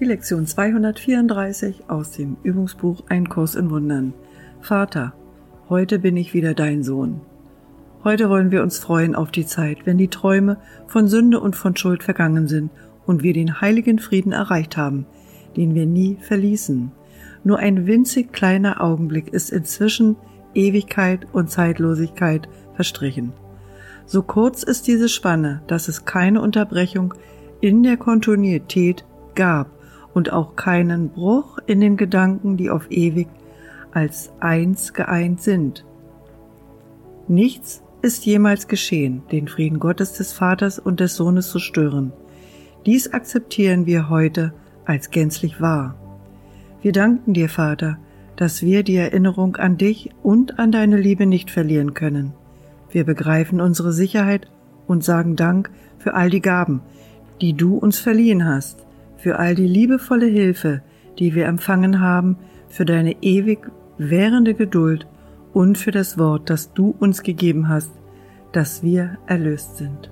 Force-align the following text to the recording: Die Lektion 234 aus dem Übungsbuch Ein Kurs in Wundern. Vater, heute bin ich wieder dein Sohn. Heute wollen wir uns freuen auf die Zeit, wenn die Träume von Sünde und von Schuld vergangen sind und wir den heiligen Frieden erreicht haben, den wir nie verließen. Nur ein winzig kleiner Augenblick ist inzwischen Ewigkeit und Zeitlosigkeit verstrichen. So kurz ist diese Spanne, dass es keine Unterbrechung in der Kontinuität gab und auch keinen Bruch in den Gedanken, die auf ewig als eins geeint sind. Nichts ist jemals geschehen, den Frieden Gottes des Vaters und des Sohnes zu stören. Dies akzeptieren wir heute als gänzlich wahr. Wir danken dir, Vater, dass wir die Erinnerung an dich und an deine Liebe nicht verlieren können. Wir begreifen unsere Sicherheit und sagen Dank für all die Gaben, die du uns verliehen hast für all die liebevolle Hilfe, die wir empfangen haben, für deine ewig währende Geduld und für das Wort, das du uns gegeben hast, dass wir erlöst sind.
Die 0.00 0.06
Lektion 0.06 0.46
234 0.46 1.84
aus 1.86 2.10
dem 2.10 2.36
Übungsbuch 2.42 3.04
Ein 3.08 3.28
Kurs 3.28 3.54
in 3.54 3.70
Wundern. 3.70 4.14
Vater, 4.60 5.12
heute 5.68 6.00
bin 6.00 6.16
ich 6.16 6.34
wieder 6.34 6.54
dein 6.54 6.82
Sohn. 6.82 7.20
Heute 8.02 8.28
wollen 8.28 8.50
wir 8.50 8.62
uns 8.62 8.78
freuen 8.78 9.14
auf 9.14 9.30
die 9.30 9.46
Zeit, 9.46 9.84
wenn 9.84 9.98
die 9.98 10.08
Träume 10.08 10.56
von 10.88 11.06
Sünde 11.06 11.38
und 11.38 11.54
von 11.54 11.76
Schuld 11.76 12.02
vergangen 12.02 12.48
sind 12.48 12.70
und 13.06 13.22
wir 13.22 13.32
den 13.32 13.60
heiligen 13.60 14.00
Frieden 14.00 14.32
erreicht 14.32 14.76
haben, 14.76 15.06
den 15.56 15.76
wir 15.76 15.86
nie 15.86 16.16
verließen. 16.20 16.90
Nur 17.44 17.58
ein 17.58 17.86
winzig 17.86 18.32
kleiner 18.32 18.82
Augenblick 18.82 19.28
ist 19.28 19.50
inzwischen 19.50 20.16
Ewigkeit 20.54 21.28
und 21.32 21.50
Zeitlosigkeit 21.50 22.48
verstrichen. 22.74 23.34
So 24.06 24.22
kurz 24.22 24.64
ist 24.64 24.88
diese 24.88 25.08
Spanne, 25.08 25.62
dass 25.68 25.86
es 25.86 26.06
keine 26.06 26.40
Unterbrechung 26.40 27.14
in 27.60 27.84
der 27.84 27.98
Kontinuität 27.98 29.04
gab 29.36 29.70
und 30.14 30.32
auch 30.32 30.56
keinen 30.56 31.10
Bruch 31.10 31.58
in 31.66 31.80
den 31.80 31.96
Gedanken, 31.96 32.56
die 32.56 32.70
auf 32.70 32.90
ewig 32.90 33.28
als 33.92 34.32
eins 34.40 34.92
geeint 34.94 35.40
sind. 35.40 35.84
Nichts 37.28 37.82
ist 38.02 38.26
jemals 38.26 38.68
geschehen, 38.68 39.22
den 39.30 39.48
Frieden 39.48 39.78
Gottes 39.78 40.14
des 40.14 40.32
Vaters 40.32 40.78
und 40.78 41.00
des 41.00 41.14
Sohnes 41.14 41.50
zu 41.50 41.58
stören. 41.58 42.12
Dies 42.84 43.12
akzeptieren 43.12 43.86
wir 43.86 44.08
heute 44.08 44.52
als 44.84 45.10
gänzlich 45.10 45.60
wahr. 45.60 45.94
Wir 46.82 46.92
danken 46.92 47.32
dir, 47.32 47.48
Vater, 47.48 47.98
dass 48.34 48.62
wir 48.62 48.82
die 48.82 48.96
Erinnerung 48.96 49.56
an 49.56 49.76
dich 49.76 50.10
und 50.22 50.58
an 50.58 50.72
deine 50.72 50.96
Liebe 50.96 51.26
nicht 51.26 51.50
verlieren 51.50 51.94
können. 51.94 52.32
Wir 52.90 53.04
begreifen 53.04 53.60
unsere 53.60 53.92
Sicherheit 53.92 54.50
und 54.88 55.04
sagen 55.04 55.36
Dank 55.36 55.70
für 55.98 56.14
all 56.14 56.28
die 56.28 56.40
Gaben, 56.40 56.80
die 57.40 57.52
du 57.52 57.76
uns 57.76 58.00
verliehen 58.00 58.44
hast 58.44 58.84
für 59.22 59.38
all 59.38 59.54
die 59.54 59.68
liebevolle 59.68 60.26
Hilfe, 60.26 60.82
die 61.18 61.34
wir 61.34 61.46
empfangen 61.46 62.00
haben, 62.00 62.36
für 62.68 62.84
deine 62.84 63.22
ewig 63.22 63.70
währende 63.96 64.54
Geduld 64.54 65.06
und 65.52 65.78
für 65.78 65.92
das 65.92 66.18
Wort, 66.18 66.50
das 66.50 66.72
du 66.72 66.96
uns 66.98 67.22
gegeben 67.22 67.68
hast, 67.68 67.92
dass 68.50 68.82
wir 68.82 69.18
erlöst 69.26 69.76
sind. 69.76 70.10